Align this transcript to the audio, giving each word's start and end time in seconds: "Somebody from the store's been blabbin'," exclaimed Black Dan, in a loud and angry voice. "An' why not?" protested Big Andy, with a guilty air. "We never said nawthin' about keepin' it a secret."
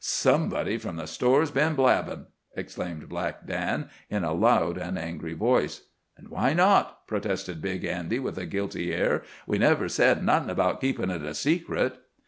"Somebody 0.03 0.79
from 0.79 0.95
the 0.95 1.05
store's 1.05 1.51
been 1.51 1.75
blabbin'," 1.75 2.25
exclaimed 2.57 3.07
Black 3.07 3.45
Dan, 3.45 3.87
in 4.09 4.23
a 4.23 4.33
loud 4.33 4.79
and 4.79 4.97
angry 4.97 5.35
voice. 5.35 5.89
"An' 6.17 6.25
why 6.31 6.53
not?" 6.53 7.05
protested 7.07 7.61
Big 7.61 7.85
Andy, 7.85 8.17
with 8.17 8.39
a 8.39 8.47
guilty 8.47 8.91
air. 8.91 9.21
"We 9.45 9.59
never 9.59 9.87
said 9.87 10.23
nawthin' 10.23 10.49
about 10.49 10.81
keepin' 10.81 11.11
it 11.11 11.21
a 11.21 11.35
secret." 11.35 11.99